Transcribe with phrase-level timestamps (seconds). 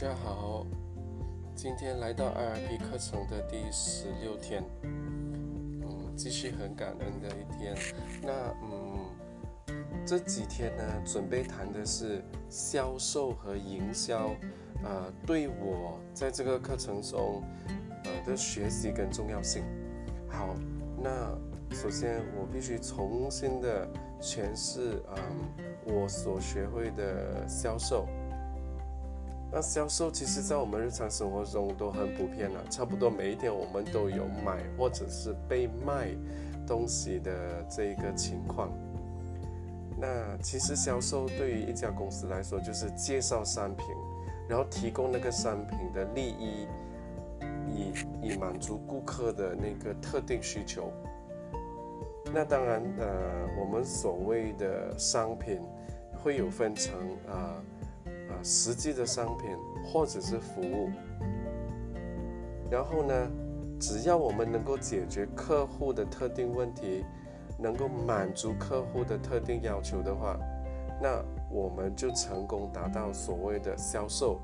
[0.00, 0.64] 大家好，
[1.54, 7.76] 今天来到 IRP 课程的第十六天，嗯，继续很感恩的一天。
[8.22, 8.32] 那
[8.62, 9.76] 嗯，
[10.06, 14.30] 这几天呢，准备谈的是销售和营销，
[14.82, 17.42] 呃，对我在这个课程中
[18.04, 19.62] 呃的学习跟重要性。
[20.30, 20.56] 好，
[20.96, 21.10] 那
[21.76, 23.86] 首先我必须重新的
[24.18, 28.08] 诠释，嗯，我所学会的销售。
[29.52, 36.08] 那销售其实，在我们日常生活中都很普遍了，差不多每一天我们都有买或者是被卖
[36.64, 37.32] 东西的
[37.68, 38.70] 这一个情况。
[39.98, 43.86] 那其实销售对于一家公司来说，就是介绍商品，
[44.48, 46.68] 然后提供那个商品的利益，
[47.68, 50.92] 以以满足顾客的那个特定需求。
[52.32, 55.60] 那当然，呃，我们所谓的商品
[56.22, 56.94] 会有分成
[57.28, 57.60] 啊。
[58.30, 59.50] 啊，实际的商品
[59.84, 60.88] 或者是服务，
[62.70, 63.30] 然后呢，
[63.78, 67.04] 只要我们能够解决客户的特定问题，
[67.58, 70.38] 能够满足客户的特定要求的话，
[71.02, 74.40] 那我们就成功达到所谓的销售。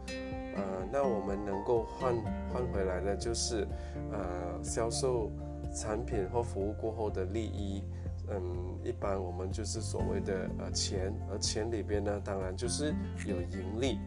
[0.56, 2.14] 呃，那我们能够换
[2.52, 3.68] 换回来的，就是
[4.10, 5.30] 呃，销售
[5.74, 7.84] 产品或服务过后的利益。
[8.28, 12.94] 嗯，一般我们就是所谓的呃钱，而钱里边呢，当然就是
[13.26, 13.98] 有盈利。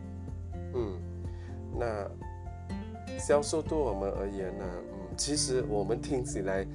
[0.73, 1.00] 嗯，
[1.78, 2.09] 那
[3.17, 6.66] 销售对我们而言呢，嗯，其实我们听起来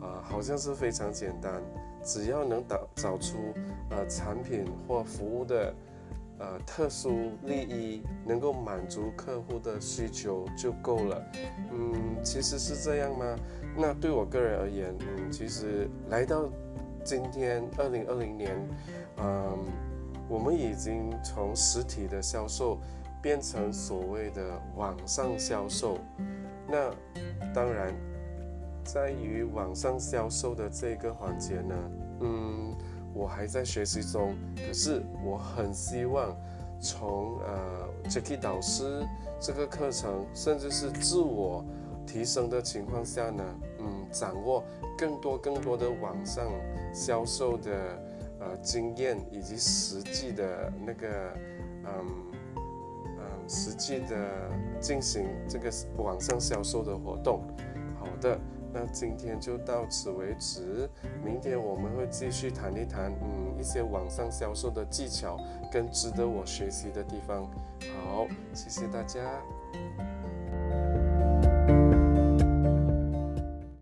[0.00, 1.62] 啊，好像是非常简单，
[2.02, 3.36] 只要能找找出
[3.90, 5.74] 呃产品或服务的
[6.38, 11.22] 呃特殊利益，能够满足客户的需求就够了。
[11.72, 13.36] 嗯，其实是这样吗？
[13.78, 16.48] 那对我个人而言，嗯，其实来到
[17.06, 18.68] 今天二零二零年，
[19.18, 19.56] 嗯，
[20.28, 22.80] 我们已经从实体的销售
[23.22, 25.98] 变成所谓的网上销售。
[26.66, 26.90] 那
[27.54, 27.94] 当然，
[28.82, 31.74] 在于网上销售的这个环节呢，
[32.22, 32.76] 嗯，
[33.14, 34.34] 我还在学习中。
[34.56, 36.36] 可是我很希望
[36.80, 39.06] 从呃 Jacky 导师
[39.38, 41.64] 这个课程，甚至是自我
[42.04, 43.44] 提升的情况下呢，
[44.10, 44.64] 掌握。
[44.96, 46.50] 更多更多的网上
[46.90, 48.02] 销售的
[48.40, 51.08] 呃经验，以及实际的那个
[51.84, 52.06] 嗯
[53.18, 54.16] 嗯实际的
[54.80, 57.42] 进行这个网上销售的活动。
[58.00, 58.38] 好的，
[58.72, 60.88] 那今天就到此为止，
[61.22, 65.38] 明天我们会继续谈一谈嗯一些网上销售的技巧
[65.70, 67.44] 跟值得我学习的地方。
[68.00, 69.20] 好，谢谢大家。